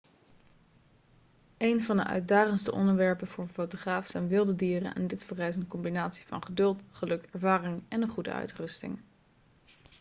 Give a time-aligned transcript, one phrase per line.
[1.57, 5.67] een van de uitdagendste onderwerpen voor een fotograaf zijn wilde dieren en dit vereist een
[5.67, 8.99] combinatie van geduld geluk ervaring en een goede uitrusting